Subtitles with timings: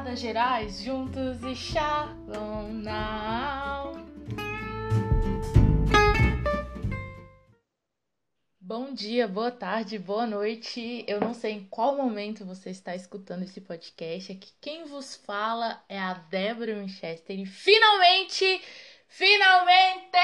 [0.00, 3.94] das Gerais, juntos e Shalom now.
[8.60, 11.04] Bom dia, boa tarde, boa noite.
[11.08, 14.30] Eu não sei em qual momento você está escutando esse podcast.
[14.30, 18.62] Aqui quem vos fala é a Débora Winchester e finalmente,
[19.08, 20.16] finalmente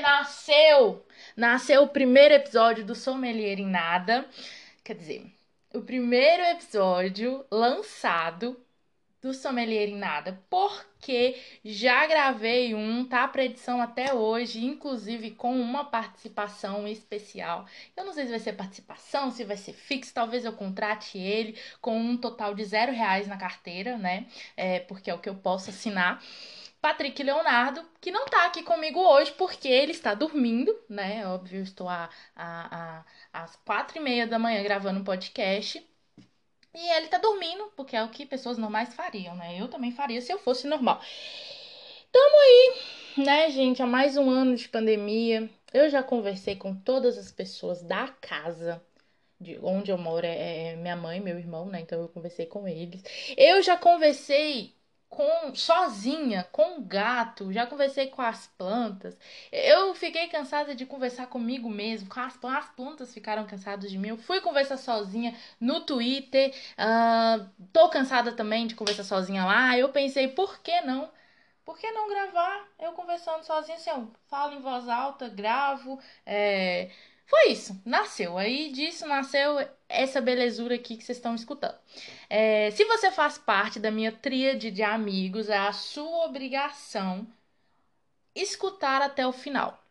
[0.00, 1.06] nasceu!
[1.36, 4.28] Nasceu o primeiro episódio do Sommelier em Nada.
[4.82, 5.26] Quer dizer,
[5.72, 8.60] o primeiro episódio lançado
[9.22, 15.58] do Sommelier em Nada, porque já gravei um, tá para edição até hoje, inclusive com
[15.60, 17.64] uma participação especial.
[17.96, 21.56] Eu não sei se vai ser participação, se vai ser fixo, talvez eu contrate ele
[21.80, 24.26] com um total de zero reais na carteira, né?
[24.56, 26.20] É, porque é o que eu posso assinar.
[26.80, 31.24] Patrick Leonardo, que não tá aqui comigo hoje porque ele está dormindo, né?
[31.28, 35.80] Óbvio, eu estou a, a, a, às quatro e meia da manhã gravando um podcast.
[36.74, 39.60] E ele tá dormindo, porque é o que pessoas normais fariam, né?
[39.60, 41.00] Eu também faria se eu fosse normal.
[42.10, 43.82] Tamo aí, né, gente?
[43.82, 45.48] Há mais um ano de pandemia.
[45.72, 48.82] Eu já conversei com todas as pessoas da casa
[49.40, 51.80] de onde eu moro é, é minha mãe, meu irmão, né?
[51.80, 53.02] Então eu conversei com eles.
[53.36, 54.74] Eu já conversei
[55.12, 59.14] com sozinha, com o gato, já conversei com as plantas.
[59.52, 64.08] Eu fiquei cansada de conversar comigo mesmo, com as, as plantas ficaram cansadas de mim.
[64.08, 69.76] Eu fui conversar sozinha no Twitter, uh, tô cansada também de conversar sozinha lá.
[69.76, 71.10] Eu pensei, por que não?
[71.62, 73.76] Por que não gravar eu conversando sozinha?
[73.76, 76.90] Assim, eu falo em voz alta, gravo, é,
[77.26, 78.36] foi isso, nasceu.
[78.38, 81.76] Aí disso nasceu essa belezura aqui que vocês estão escutando.
[82.28, 87.26] É, se você faz parte da minha tríade de amigos, é a sua obrigação
[88.34, 89.82] escutar até o final.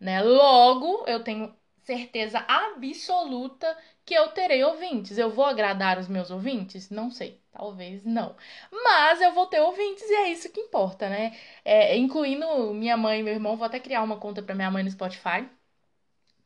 [0.00, 0.22] Né?
[0.22, 5.18] Logo, eu tenho certeza absoluta que eu terei ouvintes.
[5.18, 6.90] Eu vou agradar os meus ouvintes?
[6.90, 8.36] Não sei, talvez não.
[8.70, 11.36] Mas eu vou ter ouvintes e é isso que importa, né?
[11.64, 14.82] É, incluindo minha mãe e meu irmão, vou até criar uma conta para minha mãe
[14.82, 15.48] no Spotify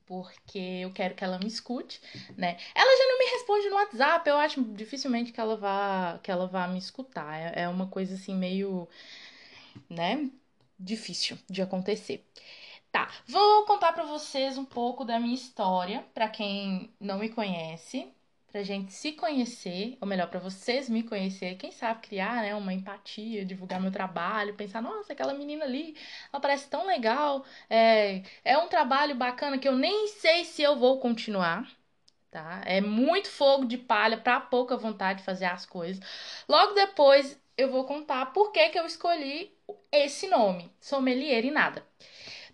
[0.06, 2.00] porque eu quero que ela me escute,
[2.37, 2.56] né?
[2.75, 6.47] Ela já não me responde no WhatsApp, eu acho dificilmente que ela vá que ela
[6.47, 7.37] vá me escutar.
[7.39, 8.89] É, é uma coisa assim meio,
[9.89, 10.31] né,
[10.78, 12.25] difícil de acontecer.
[12.93, 18.09] Tá, vou contar para vocês um pouco da minha história, para quem não me conhece,
[18.56, 22.72] pra gente se conhecer, ou melhor, para vocês me conhecer, quem sabe criar, né, uma
[22.72, 25.94] empatia, divulgar meu trabalho, pensar, nossa, aquela menina ali,
[26.33, 30.75] ela parece tão legal, é, é um trabalho bacana que eu nem sei se eu
[30.75, 31.71] vou continuar,
[32.31, 32.62] tá?
[32.65, 36.03] É muito fogo de palha para pouca vontade de fazer as coisas.
[36.49, 39.53] Logo depois eu vou contar por que que eu escolhi
[39.93, 41.84] esse nome, Sommelier e Nada.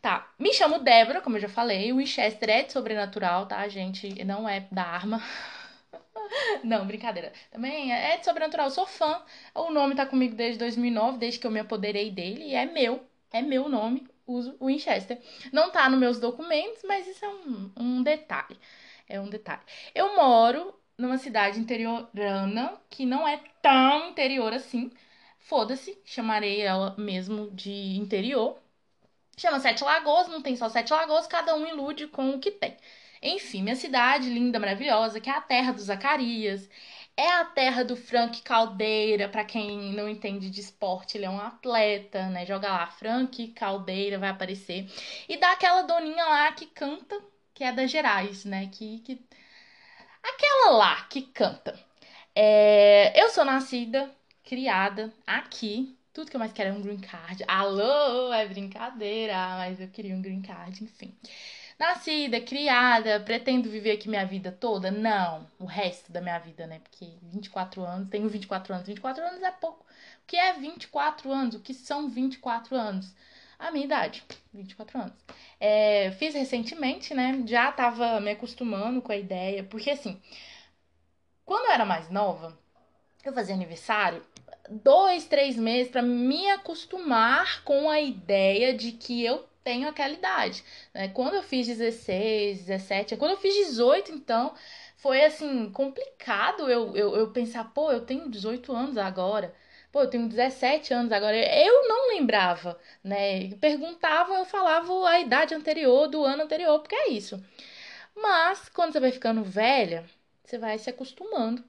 [0.00, 4.24] Tá, me chamo Débora, como eu já falei, o Winchester é de sobrenatural, tá, gente?
[4.24, 5.22] Não é da arma.
[6.64, 7.32] Não, brincadeira.
[7.50, 9.22] Também é de sobrenatural, eu sou fã.
[9.54, 13.03] O nome tá comigo desde 2009, desde que eu me apoderei dele, e é meu.
[13.32, 15.19] É meu nome, uso o Winchester.
[15.53, 18.58] Não tá nos meus documentos, mas isso é um, um detalhe.
[19.08, 19.62] É um detalhe.
[19.94, 24.91] Eu moro numa cidade interiorana, que não é tão interior assim.
[25.38, 28.59] Foda-se, chamarei ela mesmo de interior.
[29.36, 32.76] Chama Sete Lagoas, não tem só Sete Lagoas, cada um ilude com o que tem.
[33.22, 36.69] Enfim, minha cidade linda, maravilhosa, que é a terra do Zacarias.
[37.16, 41.38] É a terra do Frank Caldeira, para quem não entende de esporte, ele é um
[41.38, 42.44] atleta, né?
[42.47, 44.91] Joga lá, Frank Caldeira vai aparecer.
[45.28, 47.21] E dá aquela doninha lá que canta,
[47.55, 48.69] que é das Gerais, né?
[48.72, 49.21] Que, que...
[50.22, 51.78] Aquela lá que canta.
[52.34, 53.12] É...
[53.21, 54.10] Eu sou nascida,
[54.44, 55.97] criada aqui.
[56.12, 57.44] Tudo que eu mais quero é um green card.
[57.49, 61.16] Alô, é brincadeira, mas eu queria um green card, enfim
[61.82, 64.88] nascida, criada, pretendo viver aqui minha vida toda?
[64.88, 66.78] Não, o resto da minha vida, né?
[66.78, 69.84] Porque 24 anos, tenho 24 anos, 24 anos é pouco.
[70.22, 71.56] O que é 24 anos?
[71.56, 73.12] O que são 24 anos?
[73.59, 74.22] A minha idade,
[74.54, 75.12] 24 anos.
[75.59, 77.42] É, fiz recentemente, né?
[77.47, 80.21] Já tava me acostumando com a ideia, porque assim,
[81.44, 82.56] quando eu era mais nova,
[83.24, 84.24] eu fazia aniversário
[84.71, 90.64] dois, três meses para me acostumar com a ideia de que eu tenho aquela idade.
[90.94, 91.09] Né?
[91.09, 94.54] Quando eu fiz 16, 17, quando eu fiz 18, então,
[94.97, 99.54] foi assim, complicado eu, eu, eu pensar, pô, eu tenho 18 anos agora.
[99.91, 101.36] Pô, eu tenho 17 anos agora.
[101.36, 103.50] Eu não lembrava, né?
[103.60, 107.42] Perguntava, eu falava a idade anterior do ano anterior, porque é isso.
[108.16, 110.04] Mas quando você vai ficando velha,
[110.44, 111.65] você vai se acostumando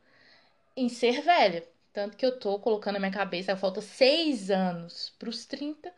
[0.75, 1.67] em ser velha.
[1.93, 5.93] Tanto que eu tô colocando na minha cabeça, falta seis anos para os 30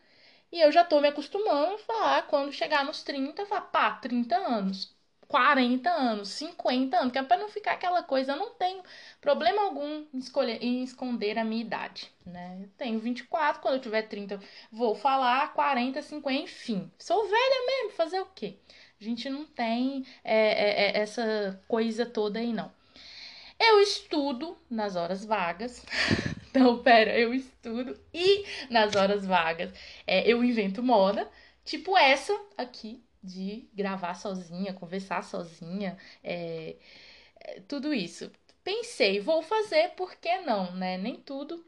[0.52, 4.36] e eu já tô me acostumando a falar, quando chegar nos 30, falar, pá, 30
[4.36, 4.96] anos.
[5.28, 8.84] 40 anos, 50 anos, que é para não ficar aquela coisa, eu não tenho
[9.20, 12.60] problema algum em, escolher, em esconder a minha idade, né?
[12.62, 14.40] Eu tenho 24, quando eu tiver 30
[14.72, 16.92] vou falar, 40, 50, enfim.
[17.00, 18.58] Sou velha mesmo, fazer o quê?
[19.00, 22.72] A gente não tem é, é, é, essa coisa toda aí, não.
[23.60, 25.84] Eu estudo nas horas vagas.
[26.56, 29.72] Então, pera, eu estudo e nas horas vagas
[30.08, 31.30] é, eu invento moda,
[31.64, 36.76] tipo essa aqui, de gravar sozinha, conversar sozinha, é,
[37.42, 38.32] é, tudo isso.
[38.64, 40.98] Pensei, vou fazer, por que não, né?
[40.98, 41.66] Nem tudo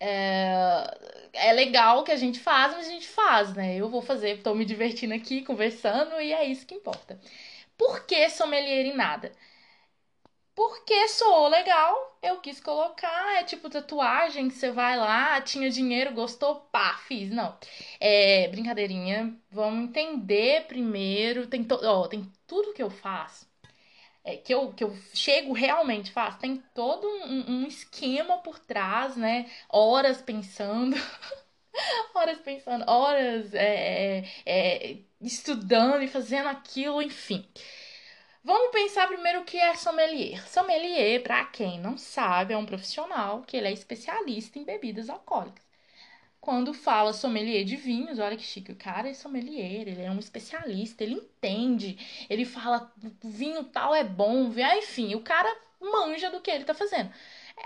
[0.00, 0.98] é,
[1.32, 3.76] é legal que a gente faz, mas a gente faz, né?
[3.76, 7.18] Eu vou fazer, tô me divertindo aqui, conversando, e é isso que importa.
[7.76, 9.32] Por que sommelier em nada?
[10.58, 16.56] Porque sou legal, eu quis colocar, é tipo tatuagem, você vai lá, tinha dinheiro, gostou,
[16.72, 17.30] pá, fiz.
[17.30, 17.56] Não.
[18.00, 19.38] É brincadeirinha.
[19.52, 21.46] Vamos entender primeiro.
[21.46, 21.76] Tem, to...
[21.76, 23.46] oh, tem tudo que eu faço.
[24.24, 29.16] É, que, eu, que eu chego realmente faço, tem todo um, um esquema por trás,
[29.16, 29.48] né?
[29.68, 30.96] Horas pensando.
[32.14, 37.46] horas pensando, horas é, é, é, estudando e fazendo aquilo, enfim.
[38.48, 40.48] Vamos pensar primeiro o que é sommelier.
[40.48, 45.62] Sommelier, para quem não sabe, é um profissional que ele é especialista em bebidas alcoólicas.
[46.40, 50.18] Quando fala sommelier de vinhos, olha que chique, o cara é sommelier, ele é um
[50.18, 51.98] especialista, ele entende,
[52.30, 52.90] ele fala
[53.22, 57.12] vinho tal é bom, enfim, o cara manja do que ele tá fazendo.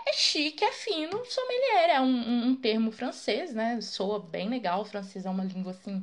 [0.05, 3.81] É chique, é fino, sommelier, é um, um, um termo francês, né?
[3.81, 6.03] Soa bem legal, o francês é uma língua assim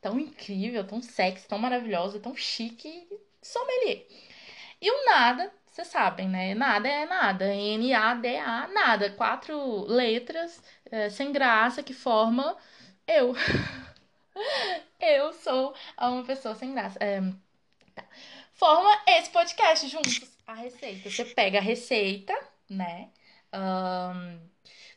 [0.00, 3.06] tão incrível, tão sexy, tão maravilhosa, tão chique,
[3.46, 4.06] sommelier.
[4.80, 6.54] E o nada, vocês sabem, né?
[6.54, 7.54] Nada é nada.
[7.54, 9.10] N-A-D-A, nada.
[9.10, 12.56] Quatro letras é, sem graça que forma
[13.06, 13.34] eu.
[15.00, 16.98] eu sou uma pessoa sem graça.
[17.00, 17.20] É,
[17.94, 18.04] tá.
[18.54, 20.20] Forma esse podcast juntos.
[20.46, 21.10] A receita.
[21.10, 22.34] Você pega a receita,
[22.70, 23.10] né?
[23.52, 24.40] Um,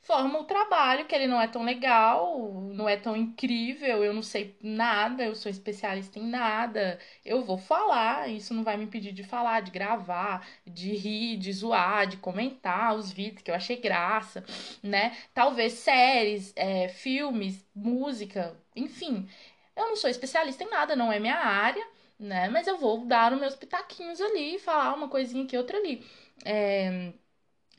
[0.10, 4.24] forma o trabalho, que ele não é tão legal, não é tão incrível, eu não
[4.24, 7.00] sei nada, eu sou especialista em nada.
[7.24, 11.54] Eu vou falar, isso não vai me impedir de falar, de gravar, de rir, de
[11.54, 14.44] zoar, de comentar os vídeos que eu achei graça,
[14.82, 15.16] né?
[15.32, 19.30] Talvez séries, é, filmes, música, enfim.
[19.76, 21.86] Eu não sou especialista em nada, não é minha área,
[22.20, 22.50] né?
[22.50, 26.04] Mas eu vou dar os meus pitaquinhos ali, falar uma coisinha aqui, outra ali.
[26.44, 27.14] É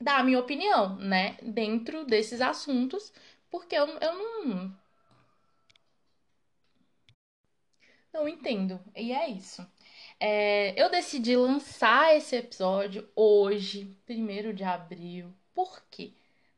[0.01, 3.13] dar a minha opinião, né, dentro desses assuntos,
[3.49, 4.75] porque eu, eu não.
[8.13, 8.79] Não entendo.
[8.95, 9.65] E é isso.
[10.19, 15.33] É, eu decidi lançar esse episódio hoje, 1 de abril.
[15.53, 16.11] Por quê?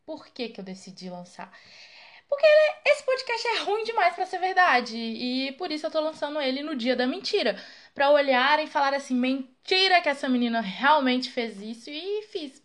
[0.06, 1.52] Por que, que eu decidi lançar?
[2.28, 4.98] Porque ele, esse podcast é ruim demais para ser verdade.
[4.98, 7.62] E por isso eu tô lançando ele no dia da mentira.
[7.94, 12.63] Pra olhar e falar assim: mentira que essa menina realmente fez isso e fiz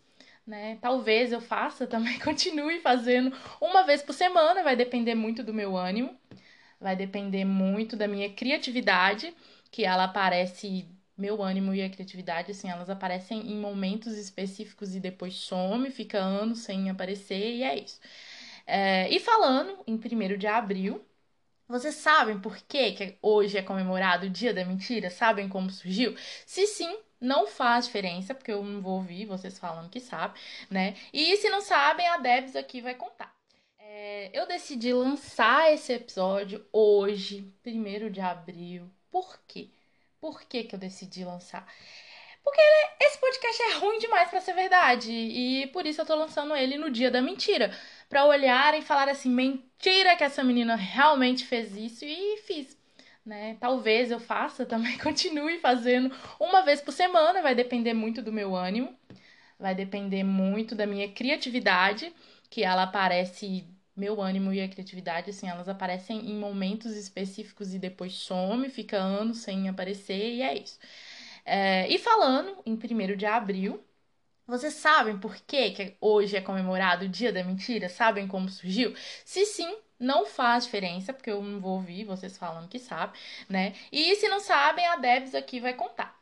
[0.49, 0.77] né?
[0.81, 5.77] Talvez eu faça também, continue fazendo uma vez por semana, vai depender muito do meu
[5.77, 6.17] ânimo,
[6.79, 9.33] vai depender muito da minha criatividade,
[9.71, 10.87] que ela aparece,
[11.17, 16.19] meu ânimo e a criatividade, assim, elas aparecem em momentos específicos e depois some, fica
[16.19, 17.99] anos sem aparecer, e é isso.
[18.67, 21.03] É, e falando em 1 de abril,
[21.67, 25.09] vocês sabem por que, hoje é comemorado o Dia da Mentira?
[25.09, 26.15] Sabem como surgiu?
[26.45, 30.39] Se sim, não faz diferença, porque eu não vou ouvir vocês falando que sabe,
[30.69, 30.95] né?
[31.13, 33.33] E se não sabem, a Debs aqui vai contar.
[33.79, 38.89] É, eu decidi lançar esse episódio hoje, 1 de abril.
[39.11, 39.69] Por quê?
[40.21, 41.67] Por que, que eu decidi lançar?
[42.43, 45.11] Porque ele, esse podcast é ruim demais para ser verdade.
[45.11, 47.75] E por isso eu tô lançando ele no dia da mentira.
[48.07, 52.78] Pra olhar e falar assim: mentira que essa menina realmente fez isso e fiz
[53.25, 53.57] né?
[53.59, 58.55] Talvez eu faça também, continue fazendo uma vez por semana, vai depender muito do meu
[58.55, 58.95] ânimo,
[59.59, 62.13] vai depender muito da minha criatividade,
[62.49, 67.79] que ela aparece meu ânimo e a criatividade, assim, elas aparecem em momentos específicos e
[67.79, 70.79] depois some, fica anos sem aparecer, e é isso.
[71.45, 73.83] É, e falando em 1 de abril,
[74.47, 77.89] vocês sabem por que, hoje é comemorado o Dia da Mentira?
[77.89, 78.93] Sabem como surgiu?
[79.25, 83.73] Se sim, não faz diferença, porque eu não vou ouvir vocês falando que sabe, né?
[83.91, 86.17] E se não sabem, a Debs aqui vai contar.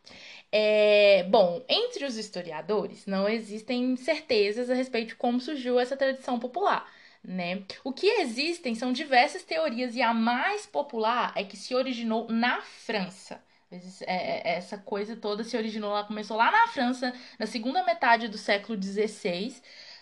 [0.52, 6.40] É, bom, entre os historiadores não existem certezas a respeito de como surgiu essa tradição
[6.40, 6.90] popular.
[7.24, 7.64] Né?
[7.84, 12.62] O que existem são diversas teorias e a mais popular é que se originou na
[12.62, 13.44] França.
[13.70, 18.30] É, é, essa coisa toda se originou lá, começou lá na França, na segunda metade
[18.30, 19.62] do século XVI,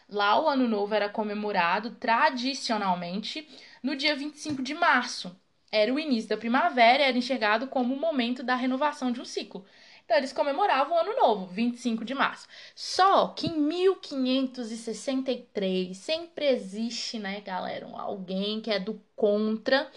[0.09, 3.47] Lá o Ano Novo era comemorado tradicionalmente
[3.83, 5.35] no dia 25 de março.
[5.71, 9.25] era o início da primavera e era enxergado como o momento da renovação de um
[9.25, 9.65] ciclo.
[10.05, 12.47] Então eles comemoravam o Ano Novo, 25 de março.
[12.75, 19.91] Só que em 1563 sempre existe, né, galera, alguém que é do contra.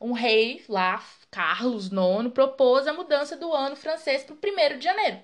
[0.00, 4.84] Um rei lá, Carlos IX, propôs a mudança do ano francês para o 1 de
[4.84, 5.20] janeiro.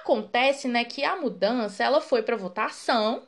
[0.00, 3.26] Acontece, né, que a mudança ela foi para votação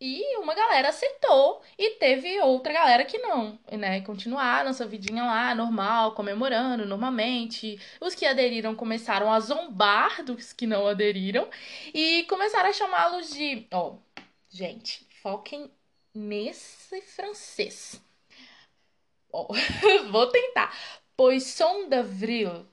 [0.00, 4.02] e uma galera aceitou e teve outra galera que não, né?
[4.02, 7.80] Continuaram sua vidinha lá, normal, comemorando normalmente.
[8.00, 11.48] Os que aderiram começaram a zombar dos que não aderiram
[11.94, 13.66] e começaram a chamá-los de.
[13.72, 15.70] Ó, oh, gente, foquem
[16.14, 18.00] nesse francês.
[19.32, 19.48] Oh,
[20.10, 20.76] vou tentar.
[21.16, 22.66] Poisson d'avril,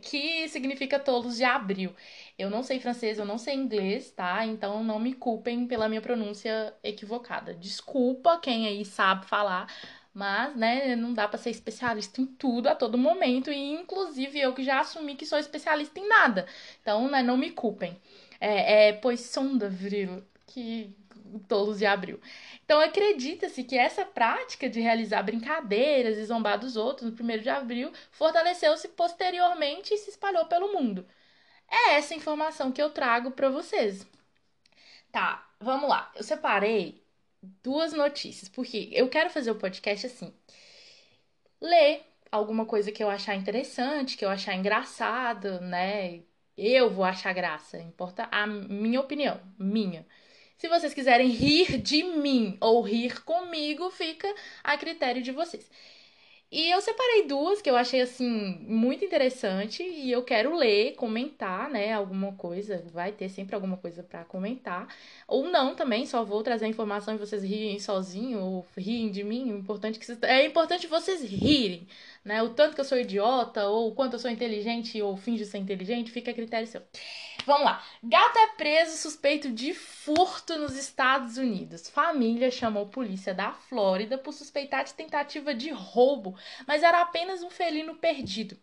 [0.00, 1.94] que significa tolos de abril.
[2.42, 4.44] Eu não sei francês, eu não sei inglês, tá?
[4.46, 7.54] Então não me culpem pela minha pronúncia equivocada.
[7.54, 9.66] Desculpa quem aí sabe falar,
[10.14, 14.52] mas, né, não dá para ser especialista em tudo a todo momento, e inclusive eu
[14.54, 16.46] que já assumi que sou especialista em nada.
[16.80, 17.96] Então, né, não me culpem.
[18.40, 20.94] É, é Poisson d'avril, que
[21.48, 22.20] tolos de abril.
[22.64, 27.48] Então, acredita-se que essa prática de realizar brincadeiras e zombar dos outros no 1 de
[27.48, 31.06] abril fortaleceu-se posteriormente e se espalhou pelo mundo.
[31.72, 34.06] É essa informação que eu trago para vocês.
[35.10, 36.12] Tá, vamos lá.
[36.14, 37.02] Eu separei
[37.62, 40.32] duas notícias, porque eu quero fazer o podcast assim.
[41.60, 46.22] Ler alguma coisa que eu achar interessante, que eu achar engraçado, né?
[46.56, 50.06] Eu vou achar graça, importa a minha opinião, minha.
[50.58, 55.70] Se vocês quiserem rir de mim ou rir comigo, fica a critério de vocês.
[56.52, 61.70] E eu separei duas que eu achei assim muito interessante e eu quero ler, comentar,
[61.70, 64.86] né, alguma coisa, vai ter sempre alguma coisa para comentar.
[65.26, 69.24] Ou não também, só vou trazer a informação e vocês riem sozinho ou riem de
[69.24, 69.50] mim.
[69.50, 71.88] O importante é que é importante vocês rirem,
[72.22, 72.42] né?
[72.42, 75.56] O tanto que eu sou idiota ou o quanto eu sou inteligente ou finge ser
[75.58, 76.82] inteligente, fica a critério seu.
[77.46, 77.82] Vamos lá.
[78.02, 81.88] Gato é preso suspeito de furto nos Estados Unidos.
[81.90, 87.50] Família chamou polícia da Flórida por suspeitar de tentativa de roubo, mas era apenas um
[87.50, 88.56] felino perdido.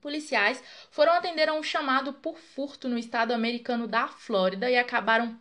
[0.00, 5.38] Policiais foram atender a um chamado por furto no estado americano da Flórida e acabaram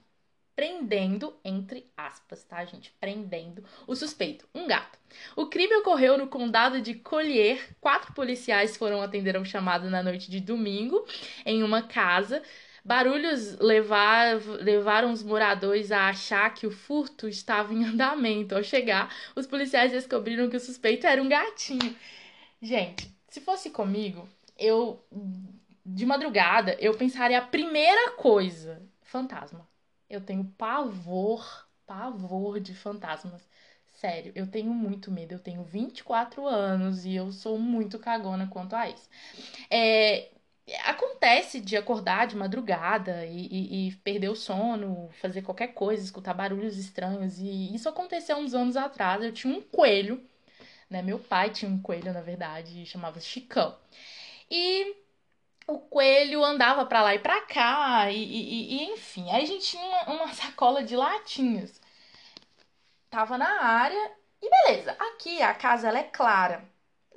[0.56, 2.92] prendendo, entre aspas, tá, gente?
[3.00, 4.98] Prendendo o suspeito, um gato.
[5.36, 7.76] O crime ocorreu no condado de Collier.
[7.80, 11.06] Quatro policiais foram atender a um chamado na noite de domingo
[11.46, 12.42] em uma casa
[12.88, 18.56] Barulhos levar, levaram os moradores a achar que o furto estava em andamento.
[18.56, 21.94] Ao chegar, os policiais descobriram que o suspeito era um gatinho.
[22.62, 24.28] Gente, se fosse comigo,
[24.58, 25.04] eu
[25.86, 29.68] de madrugada eu pensaria a primeira coisa, fantasma.
[30.10, 33.42] Eu tenho pavor, pavor de fantasmas.
[33.96, 35.34] Sério, eu tenho muito medo.
[35.34, 39.10] Eu tenho 24 anos e eu sou muito cagona quanto a isso.
[39.70, 40.30] É,
[40.84, 46.34] Acontece de acordar de madrugada e, e, e, perder o sono, fazer qualquer coisa, escutar
[46.34, 47.40] barulhos estranhos.
[47.40, 49.24] E isso aconteceu uns anos atrás.
[49.24, 50.22] Eu tinha um coelho,
[50.90, 51.02] né?
[51.02, 53.78] Meu pai tinha um coelho, na verdade, chamava Chicão.
[54.52, 54.96] E
[55.68, 59.30] o coelho andava para lá e para cá, e, e, enfim.
[59.32, 61.82] Aí a gente tinha uma, uma sacola de latinhas.
[63.10, 64.92] Tava na área e beleza.
[65.00, 66.64] Aqui a casa ela é clara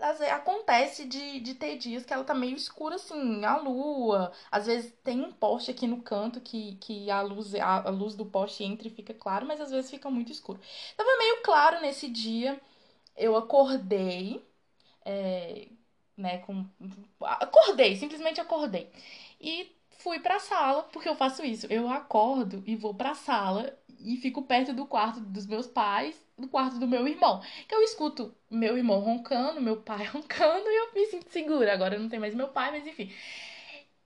[0.02, 4.32] acontece de, de ter dias que ela tá meio escura, assim, a lua.
[4.50, 8.14] Às vezes tem um poste aqui no canto que, que a, luz, a, a luz
[8.14, 10.60] do poste entra e fica claro, mas às vezes fica muito escuro.
[10.96, 12.60] Tava meio claro nesse dia.
[13.16, 14.42] Eu acordei,
[15.04, 15.68] é,
[16.16, 16.66] né, com...
[17.22, 18.90] Acordei, simplesmente acordei.
[19.40, 21.66] E fui pra sala, porque eu faço isso.
[21.70, 26.48] Eu acordo e vou pra sala e fico perto do quarto dos meus pais do
[26.48, 27.42] quarto do meu irmão.
[27.68, 31.72] Que eu escuto meu irmão roncando, meu pai roncando e eu me sinto segura.
[31.72, 33.12] Agora não tem mais meu pai, mas enfim.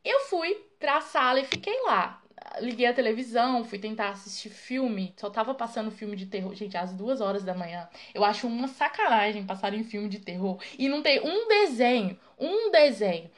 [0.05, 2.21] Eu fui pra sala e fiquei lá.
[2.61, 5.15] Liguei a televisão, fui tentar assistir filme.
[5.17, 6.55] Só tava passando filme de terror.
[6.55, 7.89] Gente, às duas horas da manhã.
[8.15, 10.61] Eu acho uma sacanagem passar em filme de terror.
[10.79, 12.19] E não tem um desenho.
[12.39, 13.31] Um desenho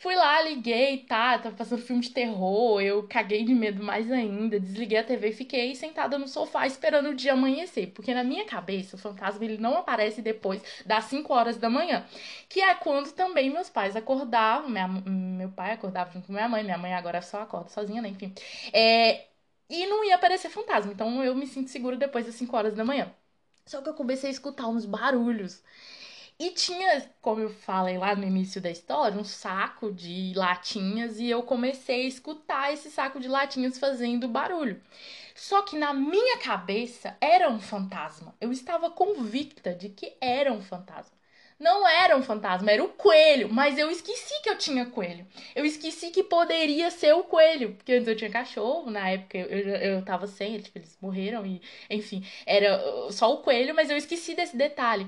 [0.00, 4.60] Fui lá, liguei, tá, tava passando filme de terror, eu caguei de medo mais ainda,
[4.60, 8.44] desliguei a TV e fiquei sentada no sofá esperando o dia amanhecer, porque na minha
[8.46, 12.06] cabeça o fantasma ele não aparece depois das 5 horas da manhã,
[12.48, 16.62] que é quando também meus pais acordavam, minha, meu pai acordava junto com minha mãe,
[16.62, 18.32] minha mãe agora só acorda sozinha, né, enfim,
[18.72, 19.26] é,
[19.68, 22.84] e não ia aparecer fantasma, então eu me sinto segura depois das 5 horas da
[22.84, 23.12] manhã.
[23.66, 25.62] Só que eu comecei a escutar uns barulhos.
[26.38, 31.28] E tinha, como eu falei lá no início da história, um saco de latinhas e
[31.28, 34.80] eu comecei a escutar esse saco de latinhas fazendo barulho.
[35.34, 38.34] Só que na minha cabeça era um fantasma.
[38.40, 41.16] Eu estava convicta de que era um fantasma.
[41.58, 43.48] Não era um fantasma, era o coelho.
[43.52, 45.26] Mas eu esqueci que eu tinha coelho.
[45.56, 47.74] Eu esqueci que poderia ser o coelho.
[47.74, 51.44] Porque antes eu tinha cachorro, na época eu, eu, eu tava sem, tipo, eles morreram
[51.44, 55.06] e, enfim, era só o coelho, mas eu esqueci desse detalhe.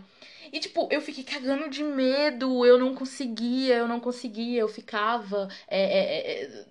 [0.52, 5.49] E, tipo, eu fiquei cagando de medo, eu não conseguia, eu não conseguia, eu ficava
[5.68, 6.66] é, é, é,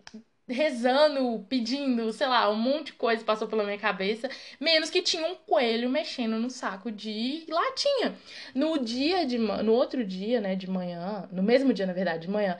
[0.47, 5.25] rezando, pedindo, sei lá, um monte de coisa passou pela minha cabeça, menos que tinha
[5.27, 8.15] um coelho mexendo no saco de latinha.
[8.55, 12.31] No dia de no outro dia, né, de manhã, no mesmo dia, na verdade, de
[12.33, 12.57] manhã,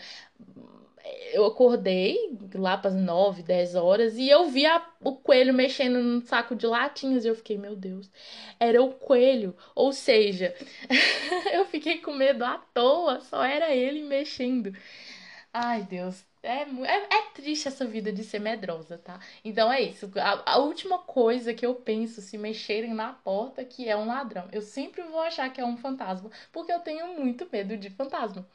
[1.33, 2.17] eu acordei
[2.53, 6.55] lá para as 9, 10 horas e eu vi a, o coelho mexendo no saco
[6.55, 8.09] de latinhas e eu fiquei, meu Deus,
[8.59, 9.55] era o coelho.
[9.75, 10.55] Ou seja,
[11.53, 14.73] eu fiquei com medo à toa, só era ele mexendo.
[15.53, 19.19] Ai, Deus, é, é, é, triste essa vida de ser medrosa, tá?
[19.43, 20.09] Então é isso.
[20.15, 24.47] A, a, última coisa que eu penso se mexerem na porta que é um ladrão.
[24.51, 28.47] Eu sempre vou achar que é um fantasma, porque eu tenho muito medo de fantasma.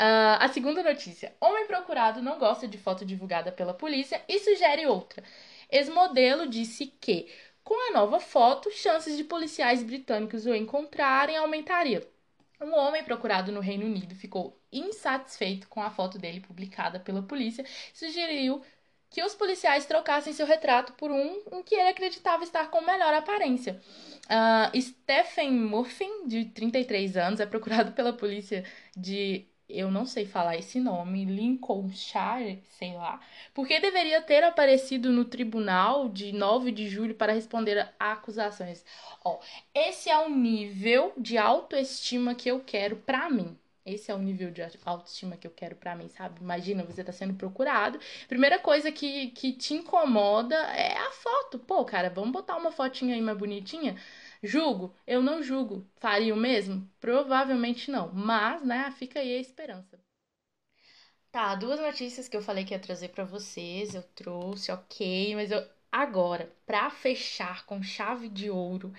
[0.00, 4.86] Uh, a segunda notícia: Homem procurado não gosta de foto divulgada pela polícia e sugere
[4.86, 5.22] outra.
[5.70, 7.30] Ex-modelo disse que,
[7.62, 12.02] com a nova foto, chances de policiais britânicos o encontrarem aumentariam.
[12.62, 17.62] Um homem procurado no Reino Unido ficou insatisfeito com a foto dele publicada pela polícia
[17.62, 18.62] e sugeriu
[19.10, 23.12] que os policiais trocassem seu retrato por um em que ele acreditava estar com melhor
[23.12, 23.78] aparência.
[24.24, 28.64] Uh, Stephen Murphy, de 33 anos, é procurado pela polícia
[28.96, 33.20] de eu não sei falar esse nome, Lincolnshire, sei lá,
[33.54, 38.84] porque deveria ter aparecido no tribunal de 9 de julho para responder a acusações.
[39.24, 39.38] Ó,
[39.74, 43.56] esse é o nível de autoestima que eu quero para mim.
[43.84, 46.40] Esse é o nível de autoestima que eu quero para mim, sabe?
[46.40, 47.98] Imagina, você tá sendo procurado.
[48.28, 51.58] Primeira coisa que, que te incomoda é a foto.
[51.58, 53.96] Pô, cara, vamos botar uma fotinha aí mais bonitinha?
[54.42, 54.94] Julgo?
[55.06, 55.86] Eu não julgo.
[55.96, 56.86] Faria o mesmo?
[57.00, 58.12] Provavelmente não.
[58.12, 59.98] Mas, né, fica aí a esperança.
[61.32, 65.50] Tá, duas notícias que eu falei que ia trazer para vocês, eu trouxe, ok, mas
[65.50, 68.92] eu agora, para fechar com chave de ouro,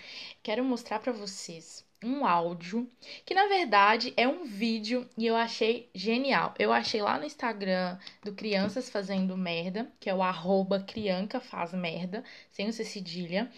[0.43, 2.89] quero mostrar para vocês um áudio
[3.25, 6.53] que na verdade é um vídeo e eu achei genial.
[6.57, 11.73] Eu achei lá no Instagram do Crianças Fazendo Merda, que é o arroba crianca faz
[11.73, 13.51] merda, sem o cedilha.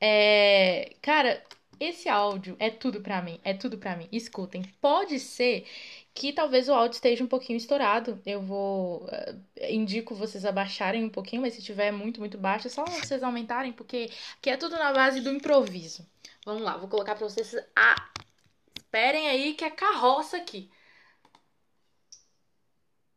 [0.00, 1.42] É, cara,
[1.78, 4.06] esse áudio é tudo para mim, é tudo para mim.
[4.12, 4.62] Escutem.
[4.80, 5.66] Pode ser
[6.14, 8.20] que talvez o áudio esteja um pouquinho estourado.
[8.26, 12.70] Eu vou uh, indico vocês abaixarem um pouquinho, mas se tiver muito, muito baixo, é
[12.70, 16.06] só vocês aumentarem, porque aqui é tudo na base do improviso.
[16.44, 17.54] Vamos lá, vou colocar para vocês.
[17.76, 18.10] Ah,
[18.74, 20.72] esperem aí que é carroça aqui.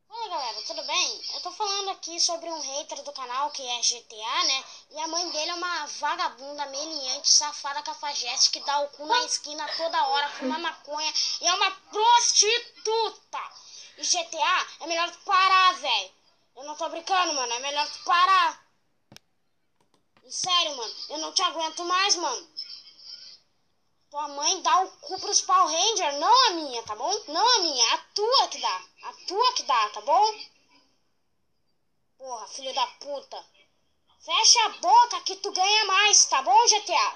[0.10, 1.22] Oi galera, tudo bem?
[1.34, 4.64] Eu tô falando aqui sobre um hater do canal que é GTA, né?
[4.92, 9.24] E a mãe dele é uma vagabunda, meliante, safada, cafajeste que dá o cu na
[9.24, 13.40] esquina toda hora, fuma maconha e é uma prostituta.
[13.98, 16.12] E GTA é melhor tu parar, velho.
[16.58, 18.64] Eu não tô brincando, mano, é melhor tu parar.
[20.26, 22.53] E sério, mano, eu não te aguento mais, mano.
[24.14, 27.12] Tua mãe dá o cu pros Power Ranger, não a minha, tá bom?
[27.30, 28.82] Não a minha, é a tua que dá.
[29.06, 30.36] A tua que dá, tá bom?
[32.20, 33.44] Porra, filho da puta.
[34.24, 37.16] Fecha a boca que tu ganha mais, tá bom, GTA?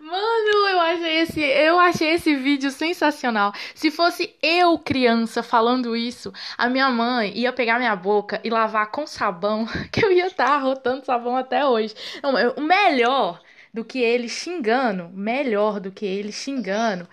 [0.00, 3.52] Mano, eu achei esse, eu achei esse vídeo sensacional.
[3.76, 8.90] Se fosse eu criança falando isso, a minha mãe ia pegar minha boca e lavar
[8.90, 11.94] com sabão, que eu ia estar tá rotando sabão até hoje.
[12.24, 13.40] Não, o melhor
[13.76, 17.06] do que ele xingando, melhor do que ele xingando,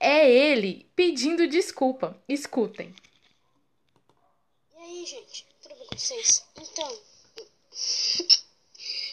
[0.00, 2.20] é ele pedindo desculpa.
[2.28, 2.92] Escutem.
[4.74, 5.46] E aí, gente?
[5.62, 6.44] Tudo bem com vocês?
[6.56, 6.90] Então.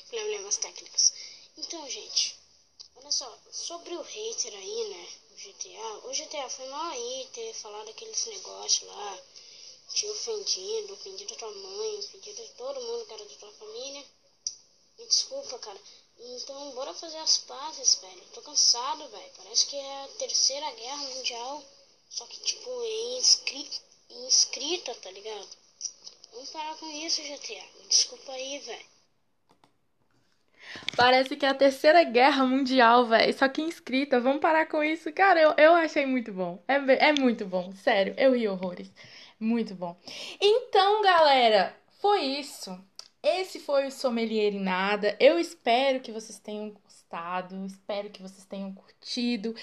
[0.09, 1.13] Problemas técnicos.
[1.55, 2.39] Então, gente.
[2.95, 3.37] Olha só.
[3.51, 5.07] Sobre o hater aí, né?
[5.29, 6.07] O GTA.
[6.07, 9.19] O GTA foi mal aí ter falado aqueles negócios lá.
[9.93, 14.03] Te ofendido, ofendido a tua mãe, ofendido a todo mundo que era da tua família.
[14.97, 15.79] Me desculpa, cara.
[16.17, 18.23] Então, bora fazer as pazes, velho.
[18.33, 19.31] Tô cansado, velho.
[19.37, 21.63] Parece que é a terceira guerra mundial.
[22.09, 25.47] Só que, tipo, é inscrita, inscrita tá ligado?
[26.33, 27.63] Vamos parar com isso, GTA.
[27.79, 28.85] Me desculpa aí, velho.
[30.95, 33.33] Parece que é a terceira guerra mundial, velho.
[33.37, 34.19] Só que inscrita.
[34.19, 35.11] Vamos parar com isso.
[35.13, 36.63] Cara, eu, eu achei muito bom.
[36.67, 36.75] É,
[37.09, 37.71] é muito bom.
[37.73, 38.91] Sério, eu ri horrores.
[39.39, 39.97] Muito bom.
[40.39, 42.77] Então, galera, foi isso.
[43.27, 45.17] Esse foi o Sommelier em Nada.
[45.19, 47.65] Eu espero que vocês tenham gostado.
[47.65, 49.55] Espero que vocês tenham curtido.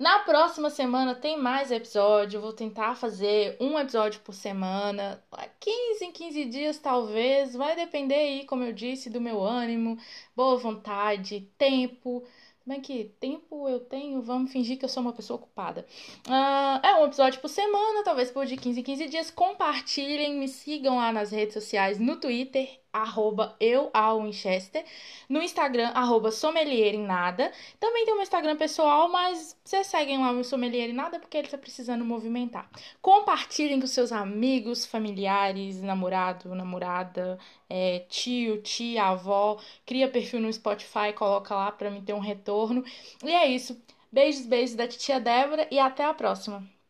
[0.00, 2.38] Na próxima semana tem mais episódio.
[2.38, 5.22] Eu vou tentar fazer um episódio por semana.
[5.60, 7.54] 15 em 15 dias, talvez.
[7.54, 9.96] Vai depender aí, como eu disse, do meu ânimo,
[10.34, 12.24] boa vontade, tempo.
[12.66, 15.86] Bem que tempo eu tenho, vamos fingir que eu sou uma pessoa ocupada.
[16.26, 19.30] Uh, é um episódio por semana, talvez por de 15 em 15 dias.
[19.30, 24.84] Compartilhem, me sigam lá nas redes sociais, no Twitter, arroba eu ao Winchester,
[25.28, 27.50] no Instagram, arroba sommelier em nada.
[27.80, 31.48] Também tem um Instagram pessoal, mas vocês seguem lá o sommelier em nada porque ele
[31.48, 32.70] está precisando movimentar.
[33.02, 39.58] Compartilhem com seus amigos, familiares, namorado, namorada, é, tio, tia, avó.
[39.84, 42.84] Cria perfil no Spotify, coloca lá para mim ter um retorno.
[43.24, 43.80] E é isso.
[44.12, 46.73] Beijos, beijos da tia Débora e até a próxima.